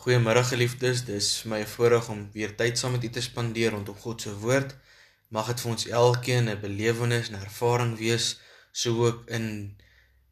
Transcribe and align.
Goeiemôre 0.00 0.40
geliefdes, 0.48 1.02
dis 1.04 1.26
vir 1.42 1.50
my 1.52 1.58
'n 1.60 1.72
voorreg 1.74 2.06
om 2.08 2.20
weer 2.32 2.52
tyd 2.56 2.78
saam 2.78 2.92
met 2.92 3.02
u 3.04 3.10
te 3.12 3.20
spandeer 3.20 3.72
rondom 3.72 3.96
God 4.04 4.22
se 4.22 4.32
woord. 4.44 4.70
Mag 5.28 5.46
dit 5.46 5.60
vir 5.60 5.70
ons 5.70 5.86
elkeen 5.86 6.48
'n 6.48 6.60
belewenis 6.60 7.28
en 7.28 7.40
ervaring 7.40 7.92
wees, 7.98 8.40
so 8.72 9.06
ook 9.06 9.28
in 9.28 9.76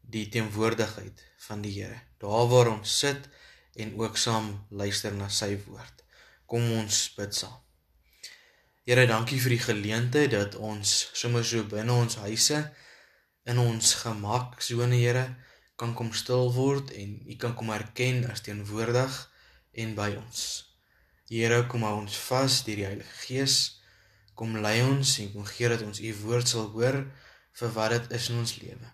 die 0.01 0.25
teenwoordigheid 0.29 1.23
van 1.37 1.61
die 1.61 1.75
Here. 1.77 2.01
Daar 2.17 2.47
waar 2.49 2.67
ons 2.67 2.97
sit 2.99 3.29
en 3.75 3.93
ook 3.99 4.17
saam 4.17 4.65
luister 4.69 5.13
na 5.13 5.29
sy 5.29 5.59
woord. 5.67 6.03
Kom 6.45 6.71
ons 6.71 7.13
bid 7.17 7.35
saam. 7.35 7.61
Here, 8.85 9.05
dankie 9.05 9.41
vir 9.41 9.49
die 9.49 9.65
geleentheid 9.69 10.31
dat 10.31 10.55
ons 10.55 11.09
sommer 11.13 11.45
so 11.45 11.63
binne 11.63 11.93
ons 11.93 12.15
huise 12.15 12.73
in 13.45 13.57
ons 13.57 13.93
gemak 13.93 14.61
sone 14.61 14.95
Here 14.95 15.35
kan 15.75 15.93
kom 15.93 16.13
stil 16.13 16.53
word 16.53 16.91
en 16.91 17.21
u 17.27 17.35
kan 17.35 17.53
kom 17.53 17.69
erken 17.69 18.31
as 18.31 18.41
teenwoordig 18.41 19.29
en 19.71 19.95
by 19.95 20.09
ons. 20.17 20.45
Here, 21.29 21.61
kom 21.69 21.83
hou 21.85 21.95
ons 22.01 22.15
vas 22.29 22.55
deur 22.65 22.79
die 22.79 22.87
Heilige 22.87 23.17
Gees. 23.25 23.57
Kom 24.33 24.55
lei 24.63 24.79
ons 24.81 25.17
en 25.21 25.31
kom 25.33 25.45
gee 25.45 25.69
dat 25.69 25.83
ons 25.85 25.99
u 25.99 26.13
woord 26.23 26.47
sal 26.49 26.71
hoor 26.73 27.03
vir 27.59 27.75
wat 27.75 27.93
dit 27.95 28.15
is 28.17 28.29
in 28.31 28.39
ons 28.41 28.55
lewe. 28.61 28.89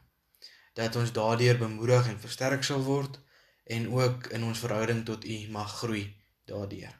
Dat 0.76 0.98
ons 1.00 1.14
daardeur 1.16 1.62
bemoedig 1.62 2.10
en 2.12 2.20
versterk 2.20 2.66
sal 2.68 2.84
word 2.84 3.20
en 3.66 3.88
ook 3.94 4.28
in 4.36 4.44
ons 4.44 4.60
verhouding 4.60 5.06
tot 5.08 5.26
u 5.26 5.38
mag 5.54 5.72
groei 5.80 6.06
daardeur. 6.50 6.92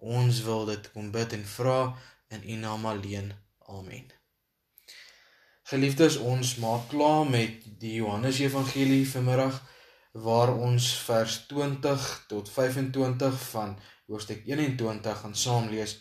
Ons 0.00 0.40
wil 0.46 0.64
dit 0.70 0.86
kom 0.94 1.10
bid 1.12 1.34
en 1.36 1.44
vra 1.56 1.80
in 2.32 2.46
u 2.46 2.60
naam 2.62 2.86
alleen. 2.86 3.32
Amen. 3.68 4.06
Geliefdes, 5.70 6.16
ons 6.16 6.56
maak 6.62 6.88
klaar 6.90 7.26
met 7.30 7.66
die 7.78 7.98
Johannes 8.00 8.40
Evangelie 8.42 9.04
vanmiddag 9.08 9.60
waar 10.12 10.54
ons 10.56 10.92
vers 11.06 11.46
20 11.46 12.24
tot 12.28 12.50
25 12.50 13.42
van 13.50 13.76
hoofstuk 14.06 14.42
21 14.46 15.18
gaan 15.18 15.34
saam 15.34 15.68
lees. 15.70 15.98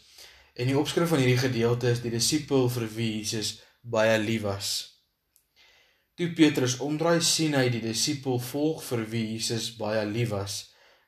En 0.53 0.67
die 0.67 0.78
opskrif 0.78 1.09
van 1.09 1.22
hierdie 1.22 1.38
gedeelte 1.38 1.92
is 1.94 2.02
die 2.02 2.11
disipel 2.11 2.70
vir 2.70 2.88
wie 2.95 3.11
Jesus 3.20 3.59
baie 3.81 4.17
lief 4.17 4.42
was. 4.42 4.72
Toe 6.20 6.33
Petrus 6.36 6.80
omdraai 6.83 7.22
sien 7.23 7.53
hy 7.56 7.70
die 7.72 7.83
disipel 7.86 8.42
volg 8.44 8.81
vir 8.83 9.06
wie 9.14 9.25
Jesus 9.36 9.70
baie 9.78 10.02
lief 10.06 10.33
was, 10.33 10.58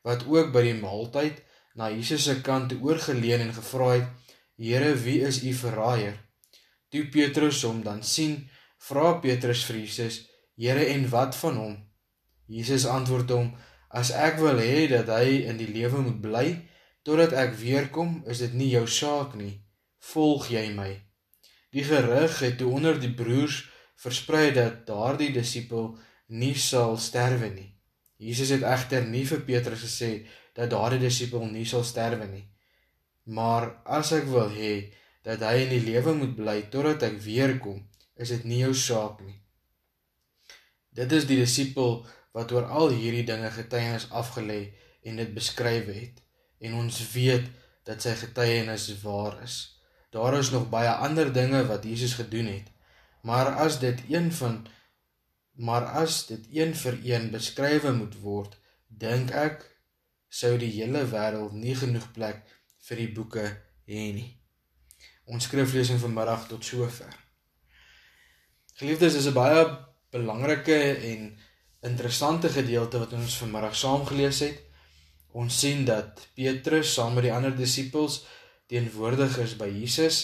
wat 0.08 0.24
ook 0.24 0.54
by 0.54 0.62
die 0.70 0.78
maaltyd 0.78 1.42
na 1.76 1.90
Jesus 1.92 2.30
se 2.30 2.38
kant 2.46 2.72
oorgeleun 2.78 3.44
en 3.48 3.54
gevra 3.58 3.90
het: 3.98 4.08
"Here, 4.56 4.94
wie 4.96 5.20
is 5.28 5.44
u 5.44 5.54
verraaier?" 5.54 6.16
Toe 6.92 7.10
Petrus 7.12 7.64
hom 7.64 7.84
dan 7.84 8.04
sien, 8.04 8.50
vra 8.78 9.20
Petrus 9.20 9.66
vir 9.68 9.84
Jesus: 9.84 10.28
"Here, 10.56 10.86
en 10.86 11.10
wat 11.10 11.36
van 11.36 11.58
hom?" 11.58 11.91
Jesus 12.52 12.86
antwoord 12.86 13.32
hom: 13.32 13.54
As 13.88 14.12
ek 14.12 14.40
wil 14.44 14.60
hê 14.60 14.88
dat 14.92 15.08
hy 15.12 15.48
in 15.48 15.60
die 15.60 15.70
lewe 15.72 16.04
moet 16.04 16.20
bly 16.24 16.48
totdat 17.08 17.34
ek 17.44 17.56
weer 17.60 17.88
kom, 17.96 18.20
is 18.28 18.44
dit 18.44 18.54
nie 18.56 18.70
jou 18.76 18.86
saak 18.88 19.36
nie. 19.40 19.56
Volg 20.12 20.50
jy 20.52 20.68
my? 20.76 20.92
Die 21.72 21.84
gerug 21.88 22.40
het 22.44 22.58
toe 22.60 22.72
onder 22.76 23.00
die 23.00 23.14
broers 23.16 23.64
versprei 24.02 24.52
dat 24.56 24.84
daardie 24.88 25.32
disipel 25.34 25.94
nie 26.28 26.56
sal 26.58 26.98
sterwe 26.98 27.52
nie. 27.54 27.70
Jesus 28.22 28.52
het 28.54 28.66
egter 28.68 29.08
nie 29.08 29.24
vir 29.26 29.44
Petrus 29.48 29.86
gesê 29.86 30.12
dat 30.58 30.72
daardie 30.74 31.02
disipel 31.02 31.48
nie 31.50 31.66
sal 31.66 31.86
sterwe 31.88 32.28
nie. 32.30 32.44
Maar 33.26 33.70
as 33.86 34.12
ek 34.18 34.28
wil 34.30 34.50
hê 34.54 34.92
dat 35.26 35.44
hy 35.46 35.64
in 35.66 35.72
die 35.76 35.86
lewe 35.86 36.16
moet 36.18 36.36
bly 36.38 36.58
totdat 36.74 37.06
ek 37.08 37.22
weer 37.24 37.56
kom, 37.62 37.80
is 38.18 38.34
dit 38.34 38.46
nie 38.46 38.62
jou 38.66 38.74
saak 38.78 39.22
nie. 39.26 39.38
Dit 40.92 41.14
is 41.16 41.26
die 41.30 41.40
disipel 41.40 42.02
wat 42.32 42.52
oor 42.52 42.66
al 42.66 42.94
hierdie 42.96 43.26
dinge 43.28 43.52
getuienis 43.52 44.08
afgelê 44.10 44.62
en 45.04 45.20
dit 45.22 45.34
beskryf 45.34 45.90
het 45.92 46.22
en 46.62 46.78
ons 46.84 47.00
weet 47.14 47.48
dat 47.88 48.04
sy 48.04 48.14
getuienis 48.16 48.88
waar 49.02 49.40
is. 49.44 49.58
Daar 50.12 50.38
is 50.38 50.52
nog 50.52 50.70
baie 50.70 50.92
ander 50.92 51.34
dinge 51.34 51.66
wat 51.68 51.84
Jesus 51.88 52.14
gedoen 52.14 52.46
het. 52.52 52.68
Maar 53.22 53.56
as 53.66 53.80
dit 53.80 54.00
een 54.10 54.32
van 54.32 54.68
maar 55.62 55.86
as 55.86 56.26
dit 56.28 56.46
een 56.50 56.72
vir 56.76 56.98
een 57.04 57.30
beskrywe 57.32 57.92
moet 57.94 58.16
word, 58.24 58.56
dink 58.88 59.34
ek 59.36 59.66
sou 60.32 60.56
die 60.58 60.72
hele 60.72 61.04
wêreld 61.12 61.54
nie 61.54 61.76
genoeg 61.76 62.08
plek 62.16 62.40
vir 62.88 63.02
die 63.04 63.12
boeke 63.14 63.44
hê 63.86 64.06
nie. 64.16 64.30
Ons 65.30 65.46
skriflesing 65.50 66.00
vanmiddag 66.02 66.48
tot 66.50 66.66
sover. 66.66 67.12
Geliefdes, 68.80 69.14
dis 69.14 69.28
'n 69.28 69.38
baie 69.38 69.62
belangrike 70.12 70.80
en 71.12 71.38
interessante 71.82 72.50
gedeelte 72.50 73.00
wat 73.02 73.14
ons 73.18 73.38
vanmiddag 73.42 73.76
saam 73.76 74.06
gelees 74.06 74.40
het. 74.46 74.60
Ons 75.32 75.60
sien 75.64 75.86
dat 75.86 76.28
Petrus 76.36 76.94
saam 76.94 77.16
met 77.18 77.26
die 77.28 77.34
ander 77.34 77.56
disippels 77.56 78.22
teenwoordig 78.72 79.38
is 79.44 79.56
by 79.60 79.70
Jesus 79.72 80.22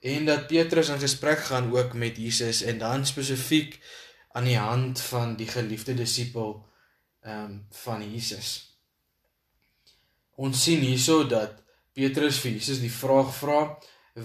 en 0.00 0.28
dat 0.28 0.46
Petrus 0.46 0.92
in 0.94 1.00
gesprek 1.02 1.40
gaan 1.48 1.72
ook 1.74 1.92
met 1.98 2.16
Jesus 2.16 2.62
en 2.62 2.78
dan 2.78 3.06
spesifiek 3.06 3.80
aan 4.32 4.44
die 4.44 4.58
hand 4.58 5.00
van 5.00 5.34
die 5.36 5.48
geliefde 5.48 5.94
disipel 5.94 6.66
ehm 7.22 7.44
um, 7.44 7.66
van 7.70 8.04
Jesus. 8.12 8.78
Ons 10.36 10.62
sien 10.62 10.80
hierso 10.80 11.26
dat 11.26 11.58
Petrus 11.92 12.38
vir 12.38 12.52
Jesus 12.54 12.78
die 12.78 12.92
vraag 12.92 13.32
vra 13.34 13.58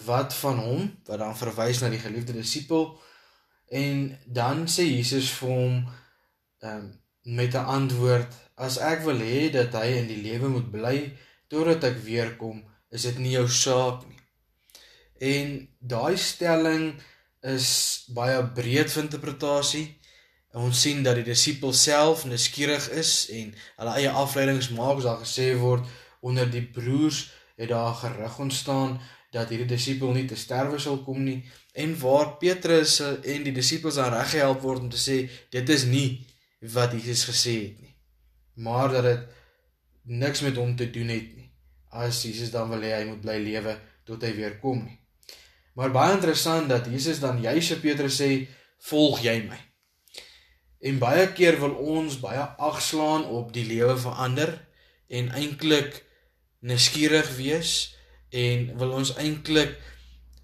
wat 0.06 0.34
van 0.34 0.60
hom 0.62 0.92
wat 1.08 1.20
dan 1.20 1.38
verwys 1.38 1.82
na 1.82 1.90
die 1.90 2.04
geliefde 2.04 2.36
disipel 2.38 2.92
en 3.74 4.20
dan 4.26 4.68
sê 4.70 4.86
Jesus 4.86 5.32
vir 5.40 5.50
hom 5.50 5.82
um, 6.64 6.86
met 7.24 7.54
'n 7.56 7.70
antwoord 7.78 8.32
as 8.56 8.78
ek 8.78 9.00
wil 9.08 9.20
hê 9.20 9.50
dat 9.52 9.74
hy 9.74 9.88
in 10.02 10.08
die 10.08 10.22
lewe 10.28 10.48
moet 10.48 10.70
bly 10.72 10.98
totdat 11.48 11.84
ek 11.84 11.98
weer 12.04 12.36
kom, 12.38 12.64
is 12.92 13.02
dit 13.08 13.18
nie 13.18 13.36
jou 13.38 13.48
saak 13.48 14.06
nie. 14.08 14.22
En 15.20 15.68
daai 15.80 16.18
stelling 16.18 16.94
is 17.42 17.68
baie 18.14 18.40
breed 18.58 18.92
van 18.92 19.04
interpretasie. 19.04 19.88
Ons 20.54 20.82
sien 20.82 21.04
dat 21.04 21.16
die 21.16 21.30
disipel 21.34 21.74
self 21.74 22.26
nuuskierig 22.26 22.90
is 22.90 23.30
en 23.30 23.54
hulle 23.78 23.94
eie 23.98 24.10
afleidings 24.10 24.70
maak, 24.70 24.98
as 24.98 25.08
daar 25.10 25.24
gesê 25.26 25.48
word 25.58 25.84
onder 26.22 26.50
die 26.50 26.66
broers 26.76 27.32
het 27.58 27.70
daar 27.70 27.94
gerug 27.94 28.40
ontstaan 28.40 29.00
dat 29.34 29.50
hierdie 29.50 29.68
disipel 29.68 30.14
nie 30.14 30.26
te 30.30 30.38
sterwe 30.38 30.80
sal 30.80 31.00
kom 31.06 31.24
nie 31.26 31.40
en 31.74 31.96
waar 32.00 32.36
Petrus 32.42 33.00
en 33.02 33.46
die 33.48 33.56
disippels 33.56 33.98
aan 33.98 34.14
reg 34.14 34.30
gehelp 34.36 34.62
word 34.62 34.86
om 34.86 34.92
te 34.94 35.02
sê 35.02 35.18
dit 35.54 35.70
is 35.74 35.86
nie 35.90 36.08
wat 36.72 36.94
Jesus 36.96 37.26
gesê 37.28 37.56
het 37.68 37.80
nie. 37.82 37.96
Maar 38.54 38.92
dat 38.92 39.04
dit 39.04 39.24
niks 40.04 40.42
met 40.42 40.56
hom 40.56 40.76
te 40.76 40.90
doen 40.90 41.08
het 41.12 41.36
nie. 41.36 41.50
As 41.90 42.24
Jesus 42.24 42.52
dan 42.52 42.70
wil 42.70 42.84
hê 42.84 42.94
hy 42.96 43.06
moet 43.10 43.22
bly 43.22 43.38
lewe 43.44 43.76
tot 44.08 44.24
hy 44.24 44.32
weer 44.38 44.58
kom 44.62 44.84
nie. 44.86 45.00
Maar 45.74 45.92
baie 45.92 46.14
interessant 46.14 46.70
dat 46.70 46.88
Jesus 46.92 47.20
dan 47.20 47.42
juis 47.42 47.68
vir 47.74 47.80
Petrus 47.82 48.22
sê, 48.22 48.48
"Volg 48.80 49.22
jy 49.24 49.44
my." 49.50 49.60
En 50.82 51.00
baie 51.00 51.34
keer 51.34 51.60
wil 51.60 51.74
ons 51.74 52.20
baie 52.20 52.44
agslaan 52.58 53.26
op 53.26 53.54
die 53.54 53.66
lewe 53.66 53.98
van 53.98 54.14
ander 54.14 54.68
en 55.08 55.32
eintlik 55.32 56.06
nuuskierig 56.60 57.36
wees 57.36 57.96
en 58.30 58.78
wil 58.78 58.92
ons 58.92 59.16
eintlik 59.16 59.80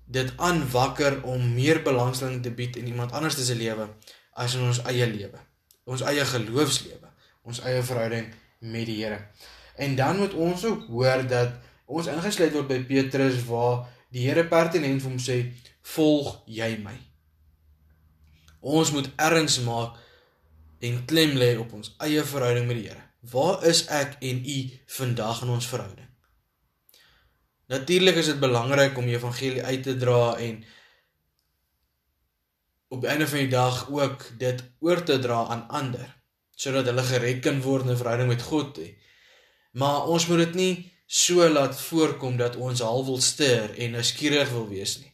dit 0.06 0.34
aanwakker 0.38 1.24
om 1.24 1.54
meer 1.54 1.82
belangstelling 1.82 2.44
te 2.44 2.52
bied 2.52 2.76
in 2.76 2.88
iemand 2.88 3.12
anders 3.12 3.46
se 3.46 3.56
lewe 3.56 3.90
as 4.34 4.56
in 4.56 4.62
ons 4.62 4.82
eie 4.84 5.08
lewe 5.08 5.49
ons 5.90 6.04
eie 6.06 6.26
geloofslewe, 6.26 7.10
ons 7.48 7.62
eie 7.66 7.82
verhouding 7.86 8.30
met 8.60 8.86
die 8.90 9.00
Here. 9.02 9.20
En 9.80 9.96
dan 9.96 10.20
moet 10.22 10.34
ons 10.34 10.66
ook 10.66 10.88
hoor 10.92 11.24
dat 11.28 11.56
ons 11.90 12.10
ingesluit 12.12 12.54
word 12.54 12.70
by 12.70 12.80
Petrus 12.90 13.40
waar 13.48 13.88
die 14.14 14.28
Here 14.28 14.46
pertinent 14.50 15.02
vir 15.02 15.12
hom 15.12 15.22
sê, 15.22 15.38
"Volg 15.82 16.44
jy 16.46 16.78
my." 16.84 16.98
Ons 18.62 18.92
moet 18.92 19.10
erns 19.16 19.60
maak 19.64 19.98
en 20.80 21.06
klem 21.06 21.38
lê 21.38 21.58
op 21.58 21.74
ons 21.74 21.96
eie 22.00 22.24
verhouding 22.24 22.68
met 22.68 22.78
die 22.78 22.88
Here. 22.90 23.04
Waar 23.32 23.66
is 23.66 23.86
ek 23.88 24.18
en 24.22 24.44
u 24.46 24.60
vandag 24.88 25.42
in 25.42 25.50
ons 25.50 25.68
verhouding? 25.68 26.08
Natuurlik 27.68 28.16
is 28.16 28.26
dit 28.26 28.40
belangrik 28.40 28.98
om 28.98 29.06
die 29.06 29.16
evangelie 29.16 29.64
uit 29.64 29.84
te 29.84 29.98
dra 29.98 30.38
en 30.38 30.64
op 32.90 33.02
die 33.02 33.10
einde 33.10 33.28
van 33.28 33.44
die 33.44 33.54
dag 33.54 33.90
ook 33.90 34.26
dit 34.38 34.64
oor 34.80 35.04
te 35.04 35.20
dra 35.20 35.46
aan 35.54 35.68
ander 35.68 36.08
sodat 36.60 36.90
hulle 36.92 37.04
gered 37.08 37.40
kan 37.46 37.62
word 37.64 37.86
in 37.86 37.92
'n 37.92 38.02
verhouding 38.02 38.28
met 38.28 38.42
God 38.42 38.78
hê. 38.78 38.90
Maar 39.72 40.10
ons 40.12 40.28
moet 40.28 40.38
dit 40.38 40.54
nie 40.54 40.92
so 41.06 41.50
laat 41.50 41.80
voorkom 41.82 42.38
dat 42.38 42.56
ons 42.56 42.82
half 42.82 43.06
wil 43.06 43.22
stuur 43.22 43.78
en 43.78 43.92
nuuskierig 43.92 44.50
wil 44.50 44.68
wees 44.68 45.00
nie, 45.00 45.14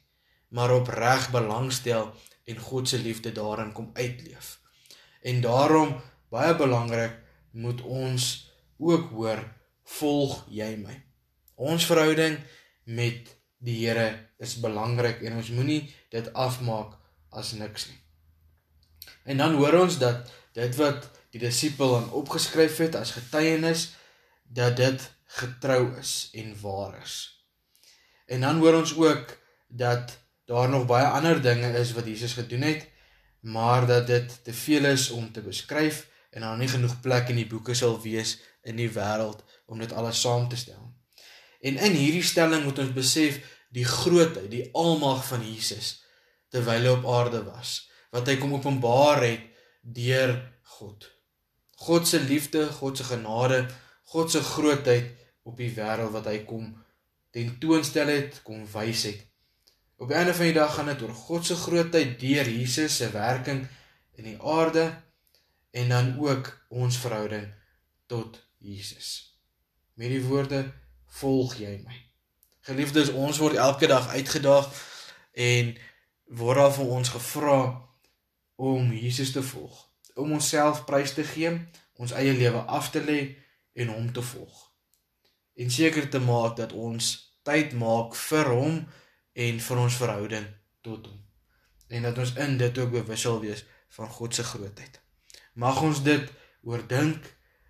maar 0.49 0.73
opreg 0.73 1.29
belangstel 1.31 2.13
en 2.45 2.57
God 2.57 2.89
se 2.89 2.97
liefde 2.97 3.31
daarin 3.31 3.71
kom 3.71 3.89
uitleef. 3.93 4.59
En 5.21 5.41
daarom 5.41 6.01
baie 6.29 6.55
belangrik 6.55 7.13
moet 7.51 7.81
ons 7.81 8.51
ook 8.77 9.09
hoor 9.09 9.39
volg 9.83 10.45
jy 10.49 10.75
my. 10.75 10.95
Ons 11.55 11.85
verhouding 11.85 12.39
met 12.83 13.31
die 13.57 13.77
Here 13.85 14.09
is 14.37 14.59
belangrik 14.59 15.21
en 15.21 15.37
ons 15.39 15.49
moenie 15.49 15.93
dit 16.09 16.33
afmaak 16.33 16.97
as 17.35 17.51
niks 17.59 17.89
nie. 17.91 17.99
En 19.25 19.37
dan 19.41 19.55
hoor 19.59 19.79
ons 19.81 19.97
dat 19.99 20.31
dit 20.55 20.75
wat 20.79 21.09
die 21.35 21.41
disipel 21.43 21.95
aan 21.97 22.11
opgeskryf 22.15 22.77
het 22.83 22.95
as 22.95 23.15
getuienis 23.17 23.89
dat 24.43 24.77
dit 24.79 25.07
getrou 25.39 25.97
is 25.99 26.29
en 26.33 26.53
waar 26.61 27.01
is. 27.01 27.15
En 28.25 28.41
dan 28.41 28.61
hoor 28.63 28.79
ons 28.79 28.95
ook 28.95 29.37
dat 29.67 30.17
daar 30.45 30.69
nog 30.69 30.85
baie 30.85 31.05
ander 31.05 31.41
dinge 31.41 31.73
is 31.77 31.93
wat 31.93 32.05
Jesus 32.05 32.33
gedoen 32.33 32.61
het, 32.61 32.87
maar 33.39 33.87
dat 33.87 34.07
dit 34.07 34.43
te 34.43 34.53
veel 34.53 34.85
is 34.85 35.09
om 35.09 35.31
te 35.31 35.41
beskryf 35.41 36.07
en 36.29 36.41
daar 36.41 36.57
nie 36.57 36.67
genoeg 36.67 36.99
plek 37.01 37.29
in 37.29 37.41
die 37.41 37.47
boeke 37.47 37.73
sal 37.73 38.01
wees 38.01 38.37
in 38.63 38.79
die 38.79 38.89
wêreld 38.89 39.43
om 39.65 39.79
dit 39.79 39.93
alles 39.93 40.21
saam 40.21 40.47
te 40.49 40.55
stel. 40.55 40.93
En 41.61 41.77
in 41.77 41.91
hierdie 41.97 42.23
stelling 42.23 42.63
moet 42.63 42.79
ons 42.79 42.93
besef 42.93 43.41
die 43.69 43.85
grootheid, 43.85 44.49
die 44.51 44.69
almag 44.73 45.25
van 45.27 45.43
Jesus 45.45 46.04
terwyl 46.53 46.87
hy 46.87 46.93
op 46.93 47.09
aarde 47.17 47.43
was, 47.47 47.77
wat 48.13 48.27
hy 48.29 48.37
kom 48.39 48.55
openbaar 48.57 49.23
het 49.25 49.45
deur 49.81 50.37
God. 50.77 51.09
God 51.85 52.07
se 52.07 52.19
liefde, 52.23 52.65
God 52.79 52.97
se 52.97 53.03
genade, 53.03 53.65
God 54.13 54.31
se 54.31 54.41
grootheid 54.41 55.11
op 55.45 55.57
die 55.59 55.71
wêreld 55.75 56.13
wat 56.15 56.29
hy 56.31 56.39
kom 56.47 56.71
tentoonstel 57.35 58.09
het, 58.09 58.39
kom 58.47 58.63
wys 58.71 59.03
het. 59.09 59.25
Op 59.99 60.09
die 60.11 60.17
einde 60.17 60.33
van 60.35 60.49
die 60.49 60.55
dag 60.55 60.73
gaan 60.75 60.89
dit 60.91 61.03
oor 61.03 61.13
God 61.15 61.45
se 61.47 61.55
grootheid 61.59 62.17
deur 62.19 62.47
Jesus 62.49 62.97
se 62.99 63.09
werking 63.13 63.65
in 64.19 64.29
die 64.31 64.39
aarde 64.39 64.89
en 65.75 65.91
dan 65.91 66.15
ook 66.19 66.51
ons 66.69 66.97
verhouding 66.97 67.47
tot 68.07 68.39
Jesus. 68.57 69.37
Met 69.95 70.11
die 70.11 70.23
woorde 70.23 70.65
volg 71.19 71.57
jy 71.59 71.77
my. 71.83 71.97
Geliefdes, 72.65 73.11
ons 73.13 73.39
word 73.39 73.59
elke 73.61 73.87
dag 73.87 74.07
uitgedaag 74.15 74.71
en 75.31 75.75
word 76.25 76.57
daar 76.57 76.73
vir 76.73 76.91
ons 76.97 77.09
gevra 77.09 77.57
om 78.55 78.91
Jesus 78.93 79.31
te 79.31 79.43
volg, 79.43 79.75
om 80.15 80.31
onsself 80.31 80.85
prys 80.85 81.13
te 81.13 81.23
gee, 81.23 81.51
ons 82.01 82.13
eie 82.15 82.33
lewe 82.33 82.63
af 82.67 82.89
te 82.91 83.03
lê 83.03 83.19
en 83.75 83.91
hom 83.93 84.11
te 84.13 84.21
volg. 84.21 84.71
En 85.55 85.71
seker 85.71 86.09
te 86.09 86.19
maak 86.19 86.57
dat 86.57 86.73
ons 86.73 87.11
tyd 87.47 87.75
maak 87.77 88.15
vir 88.15 88.51
hom 88.51 88.81
en 89.33 89.61
vir 89.67 89.81
ons 89.83 89.99
verhouding 90.01 90.47
tot 90.83 91.07
hom. 91.07 91.21
En 91.87 92.07
dat 92.07 92.17
ons 92.17 92.33
in 92.41 92.57
dit 92.57 92.77
ook 92.81 92.91
bewus 92.91 93.21
sal 93.21 93.39
wees 93.43 93.63
van 93.95 94.09
God 94.09 94.35
se 94.35 94.43
grootheid. 94.43 94.99
Mag 95.53 95.81
ons 95.81 96.01
dit 96.03 96.31
oordink, 96.63 97.21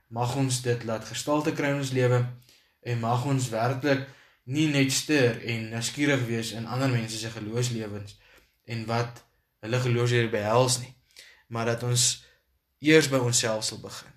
mag 0.08 0.36
ons 0.40 0.62
dit 0.62 0.84
laat 0.88 1.06
gestalte 1.06 1.54
kry 1.54 1.74
in 1.74 1.84
ons 1.84 1.94
lewe 1.94 2.22
en 2.86 3.02
mag 3.02 3.26
ons 3.26 3.50
werklik 3.52 4.06
nie 4.46 4.68
net 4.70 4.94
stuur 4.94 5.42
en 5.42 5.70
nuuskierig 5.74 6.22
wees 6.30 6.54
in 6.58 6.70
ander 6.70 6.90
mense 6.90 7.18
se 7.18 7.30
geloofslewens 7.34 8.16
en 8.66 8.86
wat 8.90 9.24
hulle 9.66 9.80
geloofslewe 9.82 10.30
behels 10.34 10.80
nie, 10.82 10.94
maar 11.48 11.66
dat 11.66 11.84
ons 11.84 12.26
eers 12.86 13.10
by 13.10 13.22
onsself 13.22 13.64
sal 13.66 13.82
begin 13.82 14.14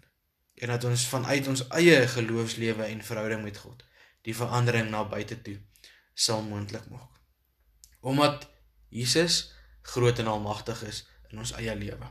en 0.58 0.72
dat 0.74 0.84
ons 0.84 1.06
vanuit 1.06 1.46
ons 1.48 1.62
eie 1.78 1.98
geloofslewe 2.10 2.88
en 2.90 3.04
verhouding 3.04 3.44
met 3.46 3.60
God 3.62 3.84
die 4.26 4.34
verandering 4.36 4.90
na 4.90 5.04
buite 5.08 5.38
toe 5.42 5.56
sal 6.18 6.42
moontlik 6.42 6.88
maak. 6.90 7.20
Omdat 8.00 8.48
Jesus 8.88 9.52
groot 9.82 10.18
en 10.18 10.26
almagtig 10.26 10.82
is 10.82 11.04
in 11.30 11.38
ons 11.38 11.52
eie 11.56 11.74
lewe. 11.76 12.08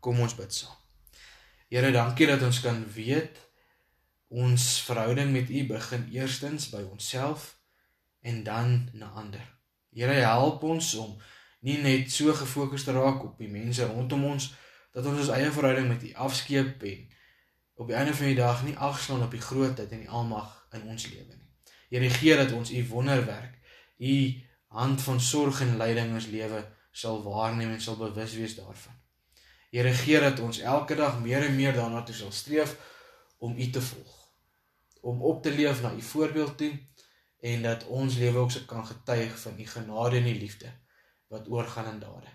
Kom 0.00 0.20
ons 0.20 0.34
bid 0.34 0.54
saam. 0.54 0.78
Here, 1.72 1.92
dankie 1.92 2.28
dat 2.28 2.42
ons 2.44 2.60
kan 2.64 2.80
weet 2.94 3.38
ons 4.32 4.64
verhouding 4.86 5.32
met 5.32 5.50
U 5.50 5.64
begin 5.68 6.08
eerstens 6.12 6.70
by 6.72 6.82
onsself 6.88 7.52
en 8.20 8.42
dan 8.44 8.88
na 8.92 9.12
ander. 9.20 9.44
Here, 9.92 10.12
help 10.24 10.62
ons 10.64 10.94
om 10.96 11.16
nie 11.62 11.76
net 11.84 12.10
so 12.10 12.32
gefokus 12.34 12.86
te 12.86 12.94
raak 12.96 13.22
op 13.26 13.38
die 13.38 13.50
mense 13.52 13.84
rondom 13.86 14.24
ons 14.32 14.48
dat 14.92 15.04
ons 15.08 15.20
ons 15.26 15.32
eie 15.36 15.50
verhouding 15.52 15.88
met 15.90 16.06
U 16.08 16.12
afskeep 16.26 16.82
en 16.88 17.02
op 17.82 17.90
die 17.90 17.96
einde 17.96 18.14
van 18.16 18.30
die 18.30 18.38
dag 18.38 18.62
nie 18.64 18.76
agslaan 18.76 19.24
op 19.24 19.34
die 19.36 19.42
grootheid 19.42 19.92
en 19.92 20.04
die 20.04 20.10
almag 20.10 20.48
in 20.76 20.88
ons 20.88 21.06
lewe 21.10 21.36
nie. 21.36 21.48
Here 21.92 22.08
gee 22.10 22.36
dat 22.40 22.52
ons 22.56 22.72
U 22.72 22.80
wonderwerk, 22.88 23.58
U 24.00 24.14
hand 24.72 25.04
van 25.04 25.20
sorg 25.20 25.60
en 25.60 25.76
lyding 25.76 26.12
in 26.12 26.20
ons 26.20 26.30
lewe 26.32 26.62
sal 26.92 27.20
waarneem 27.24 27.74
en 27.76 27.80
sal 27.80 27.98
bewus 28.00 28.36
wees 28.40 28.56
daarvan. 28.56 28.96
Here 29.72 29.92
gee 29.96 30.20
dat 30.20 30.40
ons 30.40 30.60
elke 30.60 30.96
dag 30.96 31.20
meer 31.20 31.44
en 31.46 31.56
meer 31.56 31.76
daarna 31.76 32.02
toe 32.04 32.16
sal 32.16 32.32
streef 32.32 32.76
om 33.44 33.56
U 33.56 33.70
te 33.70 33.80
volg, 33.80 34.16
om 35.00 35.22
op 35.22 35.42
te 35.44 35.52
leef 35.52 35.84
na 35.84 35.92
U 35.92 36.02
voorbeeld 36.02 36.56
toe 36.58 36.72
en 37.42 37.62
dat 37.62 37.86
ons 37.90 38.16
lewe 38.16 38.38
ook 38.38 38.50
se 38.50 38.64
kan 38.70 38.86
getuig 38.86 39.38
van 39.40 39.58
U 39.58 39.66
genade 39.66 40.16
en 40.16 40.26
U 40.26 40.34
liefde 40.38 40.70
wat 41.26 41.48
oorgaan 41.48 41.88
in 41.94 41.98
dade. 41.98 42.30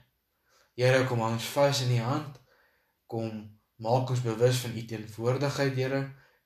Here, 0.76 1.06
kom 1.08 1.22
ons 1.24 1.46
vas 1.56 1.82
in 1.86 1.94
U 1.96 2.00
hand. 2.04 2.40
Kom 3.08 3.38
maak 3.82 4.10
ons 4.10 4.22
bewus 4.26 4.60
van 4.66 4.76
U 4.76 4.84
teenwoordigheid, 4.86 5.76
Here, 5.78 6.02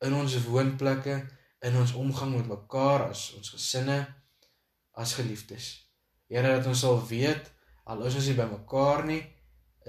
in 0.05 0.13
ons 0.13 0.35
woonplekke, 0.45 1.15
in 1.65 1.77
ons 1.79 1.93
omgang 1.97 2.35
met 2.35 2.51
mekaar 2.51 3.07
as 3.09 3.31
ons 3.37 3.53
gesinne, 3.55 3.97
as 4.93 5.15
geliefdes. 5.17 5.71
Here, 6.29 6.59
dat 6.59 6.69
ons 6.69 6.85
sal 6.85 7.01
weet 7.09 7.49
al 7.89 8.05
is 8.05 8.15
ons 8.19 8.29
nie 8.29 8.37
by 8.37 8.45
mekaar 8.51 9.05
nie, 9.09 9.23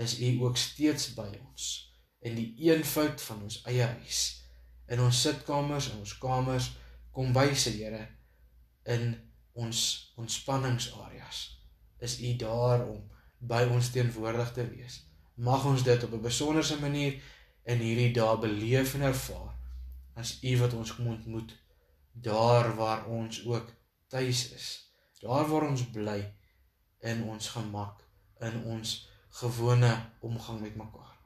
is 0.01 0.17
U 0.25 0.31
ook 0.47 0.57
steeds 0.57 1.11
by 1.19 1.29
ons 1.43 1.69
in 2.25 2.39
die 2.39 2.49
eenvoud 2.71 3.21
van 3.21 3.45
ons 3.45 3.61
eie 3.69 3.85
huis, 3.99 4.23
in 4.89 5.03
ons 5.03 5.23
sitkamers 5.27 5.91
en 5.91 6.01
ons 6.01 6.19
kamers, 6.23 6.71
kom 7.13 7.35
wyse, 7.37 7.75
Here, 7.77 8.07
in 8.85 9.15
ons 9.53 10.13
ontspanningsareas 10.17 11.43
is 11.99 12.21
U 12.21 12.37
daar 12.37 12.87
om 12.87 13.03
by 13.39 13.63
ons 13.71 13.91
teenwoordig 13.91 14.53
te 14.53 14.65
wees. 14.69 15.03
Mag 15.35 15.65
ons 15.65 15.83
dit 15.83 16.05
op 16.05 16.13
'n 16.13 16.21
besonderse 16.21 16.79
manier 16.81 17.21
in 17.65 17.79
hierdie 17.79 18.13
dae 18.13 18.39
beleef 18.39 18.95
en 18.95 19.03
ervaar 19.11 19.55
as 20.15 20.39
U 20.43 20.59
wat 20.59 20.73
ons 20.73 20.95
kom 20.95 21.07
ontmoet 21.07 21.57
daar 22.13 22.75
waar 22.77 23.07
ons 23.07 23.45
ook 23.47 23.73
tuis 24.09 24.53
is. 24.53 24.93
Daar 25.21 25.49
waar 25.49 25.69
ons 25.69 25.91
bly 25.91 26.35
in 27.01 27.23
ons 27.25 27.49
gemak, 27.49 28.03
in 28.41 28.65
ons 28.65 29.09
gewone 29.29 30.11
omgang 30.21 30.61
met 30.61 30.77
mekaar. 30.77 31.17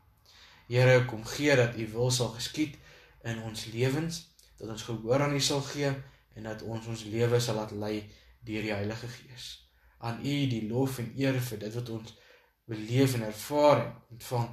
Here, 0.67 1.05
kom 1.05 1.25
gee 1.25 1.57
dat 1.57 1.77
U 1.77 1.89
wil 1.89 2.11
sal 2.11 2.29
geskied 2.29 2.77
in 3.23 3.43
ons 3.43 3.65
lewens, 3.65 4.27
dat 4.57 4.69
ons 4.69 4.83
gehoor 4.83 5.23
aan 5.23 5.35
U 5.35 5.41
sal 5.41 5.61
gee 5.61 5.95
en 6.37 6.49
dat 6.51 6.63
ons 6.63 6.87
ons 6.87 7.05
lewe 7.13 7.41
sal 7.41 7.59
laat 7.61 7.73
lei 7.73 7.97
deur 8.47 8.63
die 8.63 8.75
Heilige 8.75 9.09
Gees 9.09 9.67
aan 9.99 10.21
U 10.21 10.35
die 10.51 10.67
lof 10.69 10.99
en 10.99 11.13
eer 11.17 11.39
vir 11.41 11.59
dit 11.59 11.75
wat 11.75 11.91
ons 11.91 12.15
beleef 12.69 13.15
en 13.15 13.23
ervaar 13.23 13.85
en 13.85 13.93
ontvang 14.17 14.51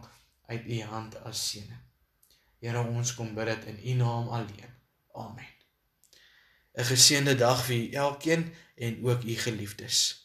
uit 0.54 0.70
U 0.76 0.82
hand 0.92 1.18
as 1.28 1.42
seëning. 1.50 1.82
Here 2.64 2.80
ons 2.80 3.16
kom 3.18 3.34
bid 3.36 3.50
dit 3.52 3.66
in 3.74 3.80
U 3.84 3.96
naam 4.04 4.30
alleen. 4.38 4.72
Amen. 5.14 5.50
'n 6.74 6.90
Geseënde 6.90 7.36
dag 7.36 7.66
vir 7.66 7.94
elkeen 7.94 8.54
en 8.76 9.06
ook 9.06 9.24
U 9.24 9.36
geliefdes. 9.36 10.23